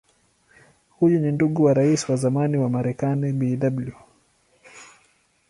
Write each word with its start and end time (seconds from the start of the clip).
Huyu 0.89 1.19
ni 1.19 1.31
ndugu 1.31 1.63
wa 1.63 1.73
Rais 1.73 2.09
wa 2.09 2.15
zamani 2.15 2.57
wa 2.57 2.69
Marekani 2.69 3.33
Bw. 3.33 3.91